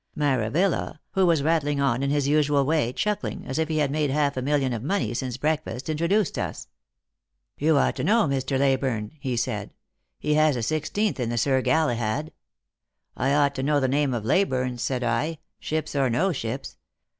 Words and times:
Maravilla, 0.17 0.97
who 1.11 1.27
was 1.27 1.43
rattling 1.43 1.79
on 1.79 2.01
in 2.01 2.09
his 2.09 2.27
usual 2.27 2.65
way, 2.65 2.91
chuckling 2.91 3.45
as 3.45 3.59
if 3.59 3.67
he 3.67 3.77
had 3.77 3.91
made 3.91 4.09
half 4.09 4.35
a 4.35 4.41
million 4.41 4.73
of 4.73 4.81
money 4.81 5.13
since 5.13 5.37
breakfast, 5.37 5.89
introduced 5.89 6.39
us.' 6.39 6.67
You 7.59 7.77
ought 7.77 7.95
to 7.97 8.03
know 8.03 8.23
Mr. 8.25 8.57
Leyburne,' 8.57 9.11
he 9.19 9.37
said; 9.37 9.69
'he 10.17 10.33
has 10.33 10.55
a 10.55 10.63
sixteenth 10.63 11.19
in 11.19 11.29
the 11.29 11.37
Sir 11.37 11.61
Galahad.' 11.61 12.31
'I 13.15 13.33
ought 13.35 13.53
to 13.53 13.61
know 13.61 13.79
the 13.79 13.87
name 13.87 14.11
of 14.15 14.25
Leyburne,' 14.25 14.79
said 14.79 15.03
I,' 15.03 15.37
ships 15.59 15.95
or 15.95 16.09
no 16.09 16.31
ships. 16.31 16.77